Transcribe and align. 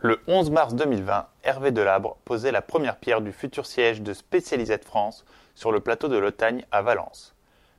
Le 0.00 0.20
11 0.28 0.50
mars 0.50 0.74
2020, 0.76 1.26
Hervé 1.42 1.72
Delabre 1.72 2.18
posait 2.24 2.52
la 2.52 2.62
première 2.62 2.98
pierre 2.98 3.20
du 3.20 3.32
futur 3.32 3.66
siège 3.66 4.00
de 4.00 4.12
Specialized 4.12 4.84
France 4.84 5.24
sur 5.56 5.72
le 5.72 5.80
plateau 5.80 6.06
de 6.06 6.16
l'Otagne 6.16 6.64
à 6.70 6.82
Valence. 6.82 7.34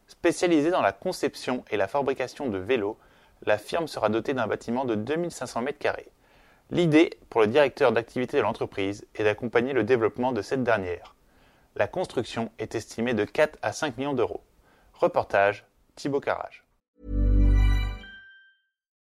Spécialisée 0.06 0.70
dans 0.70 0.82
la 0.82 0.92
conception 0.92 1.64
et 1.72 1.78
la 1.78 1.88
fabrication 1.88 2.50
de 2.50 2.58
vélos, 2.58 2.98
la 3.46 3.58
firme 3.58 3.88
sera 3.88 4.10
dotée 4.10 4.34
d'un 4.34 4.48
bâtiment 4.48 4.84
de 4.84 4.96
2500 4.96 5.64
m2. 5.64 5.94
L'idée, 6.72 7.18
pour 7.30 7.40
le 7.40 7.48
directeur 7.48 7.94
d'activité 7.94 8.36
de 8.36 8.42
l'entreprise, 8.42 9.08
est 9.16 9.24
d'accompagner 9.24 9.72
le 9.72 9.86
développement 9.86 10.34
de 10.34 10.42
cette 10.42 10.64
dernière. 10.64 11.16
La 11.78 11.88
construction 11.88 12.52
est 12.60 12.76
estimée 12.76 13.14
de 13.14 13.24
4 13.24 13.58
à 13.62 13.72
5 13.72 13.98
millions 13.98 14.14
d'euros. 14.14 14.44
Reportage 14.94 15.66
Thibaut 15.96 16.20
Carrage. 16.20 16.66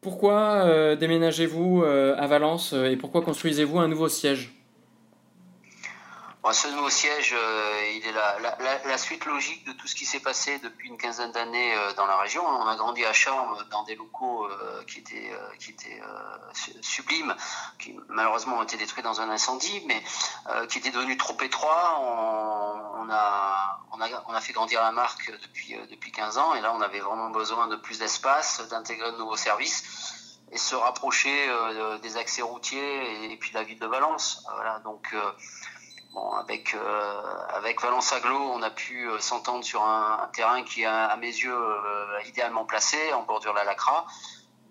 Pourquoi 0.00 0.64
euh, 0.64 0.96
déménagez-vous 0.96 1.82
euh, 1.82 2.16
à 2.16 2.26
Valence 2.26 2.72
euh, 2.72 2.90
et 2.90 2.96
pourquoi 2.96 3.20
construisez-vous 3.20 3.78
un 3.78 3.88
nouveau 3.88 4.08
siège? 4.08 4.54
Ce 6.52 6.68
nouveau 6.68 6.90
siège, 6.90 7.34
euh, 7.34 7.92
il 7.94 8.06
est 8.06 8.12
la, 8.12 8.98
suite 8.98 9.24
logique 9.24 9.66
de 9.66 9.72
tout 9.72 9.86
ce 9.86 9.94
qui 9.94 10.04
s'est 10.04 10.20
passé 10.20 10.58
depuis 10.58 10.88
une 10.88 10.98
quinzaine 10.98 11.32
d'années 11.32 11.74
euh, 11.74 11.94
dans 11.94 12.04
la 12.04 12.18
région. 12.18 12.46
On 12.46 12.66
a 12.66 12.76
grandi 12.76 13.02
à 13.06 13.14
Charmes 13.14 13.56
dans 13.70 13.82
des 13.84 13.94
locaux 13.94 14.44
euh, 14.44 14.84
qui 14.84 14.98
étaient, 14.98 15.32
sublimes, 16.82 17.34
qui 17.78 17.96
malheureusement 18.08 18.58
ont 18.58 18.62
été 18.62 18.76
détruits 18.76 19.02
dans 19.02 19.22
un 19.22 19.30
incendie, 19.30 19.82
mais 19.86 20.02
qui 20.68 20.78
étaient 20.78 20.90
devenus 20.90 21.16
trop 21.16 21.36
étroits. 21.42 21.98
On, 22.00 23.10
a, 23.10 24.40
fait 24.40 24.52
grandir 24.52 24.82
la 24.82 24.92
marque 24.92 25.32
depuis, 25.42 25.74
depuis 25.90 26.12
15 26.12 26.36
ans 26.36 26.54
et 26.54 26.60
là 26.60 26.74
on 26.74 26.82
avait 26.82 27.00
vraiment 27.00 27.30
besoin 27.30 27.66
de 27.66 27.76
plus 27.76 27.98
d'espace, 27.98 28.60
d'intégrer 28.68 29.10
de 29.12 29.16
nouveaux 29.16 29.38
services 29.38 30.34
et 30.52 30.58
se 30.58 30.74
rapprocher 30.74 31.50
des 32.02 32.18
accès 32.18 32.42
routiers 32.42 33.32
et, 33.32 33.36
puis 33.38 33.50
de 33.50 33.54
la 33.54 33.64
ville 33.64 33.78
de 33.78 33.86
Valence. 33.86 34.44
Bon, 36.14 36.30
avec 36.30 36.74
euh, 36.74 37.46
avec 37.48 37.82
Valence 37.82 38.12
Aglo, 38.12 38.38
on 38.38 38.62
a 38.62 38.70
pu 38.70 39.08
euh, 39.08 39.18
s'entendre 39.18 39.64
sur 39.64 39.82
un, 39.82 40.30
terrain 40.32 40.62
qui 40.62 40.82
est 40.82 40.86
à, 40.86 41.16
mes 41.16 41.26
yeux 41.26 41.52
euh, 41.52 42.20
idéalement 42.28 42.64
placé 42.64 43.12
en 43.12 43.22
bordure 43.22 43.52
de 43.52 43.58
la 43.58 43.64
Lacra. 43.64 44.06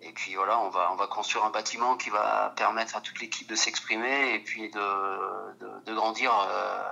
Et 0.02 0.14
puis 0.14 0.36
voilà, 0.36 0.58
on 0.60 0.70
va 0.70 0.90
on 0.94 0.96
va 0.96 1.08
construire 1.08 1.44
un 1.44 1.50
bâtiment 1.50 1.98
qui 1.98 2.10
va 2.10 2.54
permettre 2.56 2.96
à 2.96 3.02
toute 3.02 3.20
l'équipe 3.20 3.48
de 3.48 3.56
s'exprimer 3.56 4.36
et 4.36 4.40
puis 4.40 4.70
de, 4.70 5.84
de, 5.86 5.94
grandir 5.94 6.32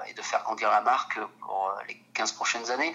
et 0.07 0.13
de 0.13 0.21
faire 0.21 0.43
grandir 0.43 0.69
la 0.69 0.81
marque 0.81 1.19
pour 1.39 1.73
les 1.87 2.01
15 2.13 2.33
prochaines 2.33 2.71
années. 2.71 2.93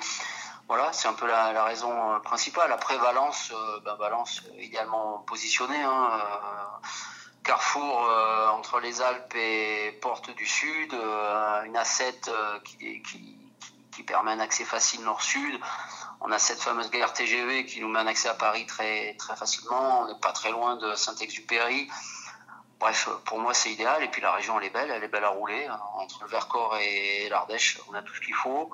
Voilà, 0.68 0.92
c'est 0.92 1.08
un 1.08 1.12
peu 1.14 1.26
la, 1.26 1.52
la, 1.52 1.64
raison 1.64 2.20
principale. 2.20 2.72
Après 2.72 2.96
Valence, 2.98 3.52
ben 3.84 3.94
Valence 3.96 4.42
idéalement 4.58 5.18
positionné. 5.26 5.82
Hein, 5.82 6.10
carrefour 7.46 8.08
euh, 8.10 8.48
entre 8.48 8.80
les 8.80 9.00
Alpes 9.00 9.34
et 9.36 9.96
Porte 10.02 10.34
du 10.34 10.46
Sud, 10.46 10.92
euh, 10.92 11.62
une 11.62 11.76
A7 11.76 12.28
euh, 12.28 12.58
qui, 12.60 13.02
permet 14.06 14.32
un 14.32 14.40
accès 14.40 14.64
facile 14.64 15.02
nord-sud. 15.02 15.58
On 16.20 16.30
a 16.30 16.38
cette 16.38 16.60
fameuse 16.60 16.90
gare 16.90 17.12
TGV 17.12 17.64
qui 17.64 17.80
nous 17.80 17.88
met 17.88 17.98
un 17.98 18.06
accès 18.06 18.28
à 18.28 18.34
Paris 18.34 18.66
très, 18.66 19.14
très 19.14 19.34
facilement. 19.36 20.02
On 20.02 20.06
n'est 20.08 20.20
pas 20.20 20.32
très 20.32 20.50
loin 20.50 20.76
de 20.76 20.94
Saint-Exupéry. 20.94 21.88
Bref, 22.78 23.08
pour 23.24 23.38
moi, 23.38 23.54
c'est 23.54 23.72
idéal. 23.72 24.02
Et 24.02 24.08
puis 24.08 24.20
la 24.20 24.32
région, 24.32 24.60
elle 24.60 24.66
est 24.66 24.70
belle, 24.70 24.90
elle 24.90 25.02
est 25.02 25.08
belle 25.08 25.24
à 25.24 25.30
rouler. 25.30 25.66
Entre 25.96 26.22
le 26.22 26.28
Vercors 26.28 26.76
et 26.76 27.28
l'Ardèche, 27.30 27.80
on 27.88 27.94
a 27.94 28.02
tout 28.02 28.14
ce 28.14 28.20
qu'il 28.20 28.34
faut. 28.34 28.70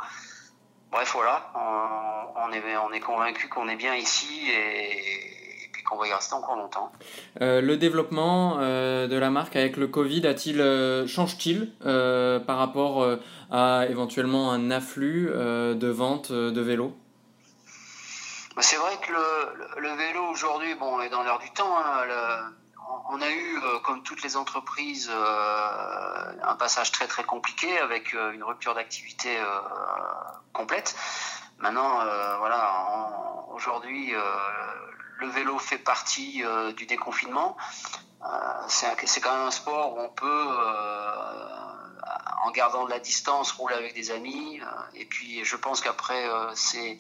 Bref, 0.91 1.13
voilà, 1.15 1.51
on, 1.55 2.43
on 2.43 2.53
est, 2.53 2.77
on 2.77 2.93
est 2.93 3.01
convaincu 3.01 3.49
qu'on 3.49 3.69
est 3.69 3.77
bien 3.77 3.95
ici 3.95 4.51
et, 4.51 5.42
qu'on 5.83 5.97
va 5.97 6.09
y 6.09 6.13
rester 6.13 6.35
encore 6.35 6.57
longtemps. 6.57 6.93
Euh, 7.41 7.61
le 7.61 7.77
développement 7.77 8.59
euh, 8.59 9.07
de 9.07 9.17
la 9.17 9.31
marque 9.31 9.57
avec 9.57 9.77
le 9.77 9.87
Covid 9.87 10.27
a-t-il 10.27 10.61
euh, 10.61 11.07
change-t-il 11.07 11.73
par 11.81 12.59
rapport 12.59 13.07
à 13.51 13.87
éventuellement 13.89 14.53
un 14.53 14.71
afflux 14.71 15.27
de 15.31 15.89
vente 15.89 16.33
de 16.33 16.61
vélos? 16.61 16.97
Bah, 18.57 18.63
C'est 18.63 18.77
vrai 18.77 18.97
que 19.01 19.13
le, 19.81 19.97
vélo 19.97 20.25
aujourd'hui, 20.31 20.75
bon, 20.75 21.01
est 21.01 21.11
dans 21.11 21.23
l'air 21.23 21.39
du 21.39 21.51
temps. 21.51 21.79
Hein, 21.79 22.53
on 23.11 23.21
a 23.21 23.31
eu, 23.31 23.61
comme 23.85 24.03
toutes 24.03 24.23
les 24.23 24.37
entreprises, 24.37 25.11
un 25.11 26.55
passage 26.57 26.93
très 26.93 27.07
très 27.07 27.25
compliqué 27.25 27.79
avec 27.79 28.13
une 28.13 28.43
rupture 28.43 28.75
d'activité 28.75 29.37
complète. 30.53 30.95
Maintenant, 31.59 32.01
voilà, 32.39 32.71
aujourd'hui, 33.55 34.13
le 35.23 35.29
vélo 35.29 35.59
fait 35.59 35.79
partie 35.79 36.45
euh, 36.45 36.73
du 36.73 36.85
déconfinement. 36.87 37.57
Euh, 38.25 38.27
c'est 38.69 39.21
quand 39.21 39.33
même 39.33 39.47
un 39.47 39.51
sport 39.51 39.95
où 39.95 40.01
on 40.01 40.09
peut, 40.09 40.27
euh, 40.27 41.45
en 42.45 42.51
gardant 42.51 42.85
de 42.85 42.91
la 42.91 42.99
distance, 42.99 43.53
rouler 43.53 43.75
avec 43.75 43.95
des 43.95 44.11
amis. 44.11 44.61
et 44.95 45.07
puis, 45.07 45.45
je 45.45 45.57
pense 45.57 45.81
qu'après 45.81 46.25
ces, 46.55 46.99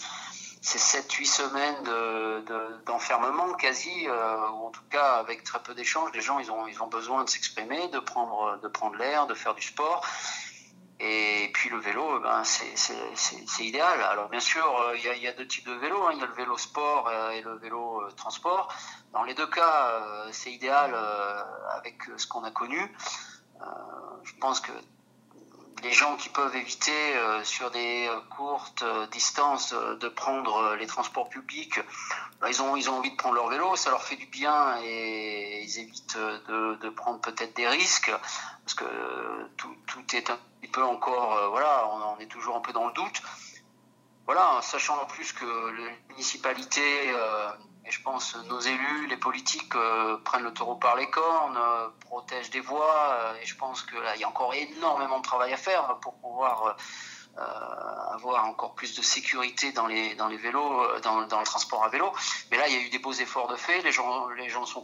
7-8 0.63 1.27
semaines 1.27 2.45
d'enfermement 2.87 3.53
quasi, 3.55 4.09
ou 4.09 4.67
en 4.67 4.71
tout 4.71 4.85
cas 4.91 5.15
avec 5.15 5.43
très 5.43 5.61
peu 5.61 5.75
d'échanges, 5.75 6.11
les 6.15 6.21
gens 6.21 6.39
ont, 6.39 6.67
ils 6.69 6.83
ont 6.83 6.87
besoin 6.87 7.25
de 7.25 7.31
s'exprimer, 7.31 7.89
de 7.89 7.99
prendre, 7.99 8.59
de 8.63 8.69
prendre 8.69 8.97
l'air, 8.97 9.27
de 9.27 9.35
faire 9.35 9.55
du 9.55 9.63
sport. 9.63 10.05
Et 11.05 11.51
puis 11.53 11.69
le 11.69 11.79
vélo, 11.79 12.21
ben, 12.21 12.45
c'est 12.45 13.65
idéal. 13.65 14.01
Alors 14.03 14.29
bien 14.29 14.39
sûr, 14.39 14.65
euh, 14.65 14.97
il 14.97 15.21
y, 15.21 15.27
a, 15.27 15.33
deux 15.33 15.49
types 15.49 15.67
de 15.67 15.73
vélos. 15.73 16.01
Hein. 16.07 16.13
Il 16.13 16.21
y 16.21 16.23
a 16.23 16.27
le 16.27 16.33
vélo 16.33 16.57
sport 16.57 17.09
euh, 17.09 17.31
et 17.31 17.41
le 17.41 17.57
vélo 17.57 18.03
euh, 18.03 18.11
transport. 18.13 18.73
Dans 19.13 19.25
les 19.25 19.35
deux 19.35 19.49
cas, 19.49 20.01
c'est 20.31 20.53
idéal 20.53 20.95
avec 21.75 21.97
ce 22.17 22.27
qu'on 22.27 22.45
a 22.45 22.51
connu. 22.51 22.81
Je 24.23 24.33
pense 24.41 24.61
que 24.61 24.73
les 25.83 25.93
gens 25.93 26.17
qui 26.17 26.31
peuvent 26.31 26.55
éviter 26.57 27.15
sur 27.43 27.71
des 27.73 28.09
courtes 28.35 28.83
distances 29.11 29.75
de 29.75 30.09
prendre 30.09 30.77
les 30.77 30.87
transports 30.87 31.29
publics, 31.29 31.79
ben, 32.41 32.49
ils, 32.49 32.63
ont, 32.63 32.75
ils 32.75 32.89
ont 32.89 32.99
envie 32.99 33.11
de 33.11 33.17
prendre 33.17 33.35
leur 33.35 33.49
vélo, 33.49 33.77
ça 33.77 33.91
leur 33.91 34.03
fait 34.03 34.17
du 34.17 34.27
bien 34.27 34.81
et 34.83 35.63
ils 35.63 35.79
évitent 35.79 36.17
de, 36.17 36.77
de 36.77 36.89
prendre 36.89 37.21
peut-être 37.21 37.55
des 37.55 37.69
risques 37.69 38.13
parce 38.65 38.75
que 38.75 38.87
tout, 39.59 39.77
tout 39.87 40.17
est 40.17 40.31
un 40.31 40.39
encore, 40.81 41.37
euh, 41.37 41.49
voilà, 41.49 41.89
on, 41.89 42.19
est 42.19 42.27
toujours 42.27 42.57
un 42.57 42.61
peu 42.61 42.73
dans 42.73 42.87
le 42.87 42.93
doute. 42.93 43.23
Voilà, 44.27 44.61
sachant 44.63 45.01
en 45.03 45.07
plus 45.07 45.33
que 45.33 45.71
les 45.71 45.91
municipalités, 46.11 47.11
euh, 47.11 47.51
et 47.85 47.91
je 47.91 48.01
pense 48.03 48.37
nos 48.49 48.61
élus, 48.61 49.09
les 49.09 49.17
politiques 49.17 49.75
euh, 49.75 50.17
prennent 50.25 50.45
le 50.45 50.53
taureau 50.53 50.77
par 50.77 50.97
les 50.97 51.11
cornes, 51.11 51.59
protègent 52.01 52.51
des 52.51 52.61
voies, 52.61 53.35
et 53.43 53.47
je 53.47 53.57
pense 53.57 53.83
qu'il 53.83 53.99
y 54.21 54.25
a 54.25 54.29
encore 54.29 54.55
énormément 54.55 55.19
de 55.19 55.25
travail 55.25 55.53
à 55.53 55.57
faire 55.57 55.99
pour 56.01 56.15
pouvoir 56.15 56.77
avoir 58.15 58.45
encore 58.45 58.75
plus 58.75 58.95
de 58.95 59.01
sécurité 59.01 59.73
dans 59.73 59.87
les, 59.87 60.15
vélos, 60.37 61.01
dans, 61.01 61.21
le 61.21 61.45
transport 61.45 61.83
à 61.83 61.89
vélo. 61.89 62.13
Mais 62.51 62.59
là, 62.59 62.69
il 62.69 62.75
y 62.75 62.77
a 62.77 62.81
eu 62.81 62.91
des 62.91 62.99
beaux 62.99 63.13
efforts 63.13 63.49
de 63.49 63.57
fait, 63.57 63.81
les 63.83 63.91
gens 63.91 64.67
sont 64.67 64.83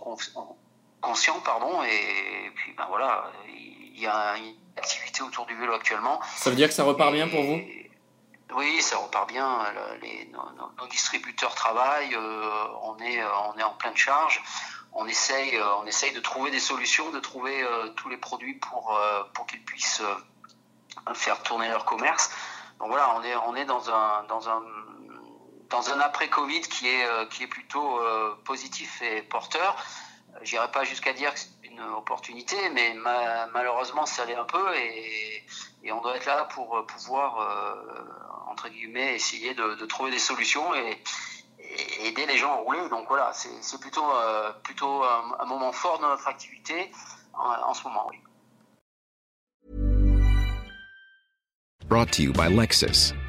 conscients, 1.01 1.41
pardon, 1.41 1.83
et 1.85 2.51
puis 2.57 2.73
ben 2.73 2.87
voilà, 2.89 3.31
il 3.99 4.05
y 4.05 4.07
a 4.07 4.37
une 4.37 4.55
activité 4.77 5.23
autour 5.23 5.45
du 5.47 5.57
vélo 5.57 5.73
actuellement. 5.75 6.21
Ça 6.37 6.51
veut 6.51 6.57
dire 6.57 6.69
que 6.69 6.75
ça 6.75 6.85
repart 6.85 7.13
bien 7.13 7.29
pour 7.29 7.43
vous? 7.43 7.61
Oui, 8.55 8.81
ça 8.81 8.97
repart 8.97 9.29
bien. 9.29 9.59
Les, 10.01 10.31
nos, 10.33 10.87
distributeurs 10.87 11.55
travaillent, 11.55 12.15
euh, 12.15 12.67
on, 12.83 12.97
est, 12.99 13.23
on 13.25 13.59
est 13.59 13.63
en 13.63 13.75
pleine 13.75 13.97
charge. 13.97 14.41
On 14.93 15.07
essaye, 15.07 15.57
euh, 15.57 15.77
on 15.83 15.87
essaye 15.87 16.13
de 16.13 16.21
trouver 16.21 16.51
des 16.51 16.61
solutions, 16.61 17.11
de 17.11 17.19
trouver 17.19 17.63
euh, 17.63 17.89
tous 17.97 18.09
les 18.09 18.17
produits 18.17 18.55
pour, 18.55 18.99
pour 19.35 19.47
qu'ils 19.47 19.65
puissent 19.65 20.03
faire 21.15 21.43
tourner 21.43 21.69
leur 21.69 21.85
commerce. 21.85 22.31
Donc 22.79 22.89
voilà, 22.89 23.15
on 23.17 23.23
est, 23.25 23.37
on 23.49 23.57
est 23.57 23.65
dans 23.65 23.91
un, 23.91 24.23
dans 24.29 24.49
un, 24.49 24.63
dans 25.71 25.91
un 25.91 26.01
après-Covid 26.01 26.61
qui 26.61 26.89
est, 26.89 27.29
qui 27.31 27.43
est 27.43 27.49
plutôt 27.49 28.01
positif 28.45 29.03
et 29.03 29.23
porteur. 29.23 29.77
J'irai 30.43 30.71
pas 30.71 30.85
jusqu'à 30.85 31.13
dire 31.13 31.35
que 31.35 31.41
opportunité, 31.97 32.57
mais 32.73 32.95
malheureusement, 33.53 34.07
ça 34.07 34.23
allait 34.23 34.35
un 34.35 34.45
peu 34.45 34.75
et, 34.77 35.45
on 35.91 36.03
doit 36.03 36.17
être 36.17 36.27
là 36.27 36.47
pour 36.53 36.77
euh, 36.77 36.83
pouvoir, 36.83 37.41
euh, 37.41 38.51
entre 38.51 38.69
guillemets, 38.69 39.15
essayer 39.15 39.55
de, 39.55 39.87
trouver 39.87 40.11
des 40.11 40.19
solutions 40.19 40.75
et, 40.75 41.03
aider 42.05 42.27
les 42.27 42.37
gens 42.37 42.53
à 42.53 42.57
rouler. 42.57 42.89
Donc 42.91 43.09
voilà, 43.09 43.33
c'est 43.33 43.81
plutôt, 43.81 44.07
plutôt 44.63 45.03
un, 45.03 45.45
moment 45.47 45.73
fort 45.73 45.99
de 45.99 46.05
notre 46.05 46.29
activité 46.29 46.91
en, 47.35 47.73
ce 47.75 47.85
moment. 47.85 48.11
Brought 51.87 52.11
to 52.13 52.23
you 52.23 52.33
by 52.33 52.49
Lexus. 52.49 53.15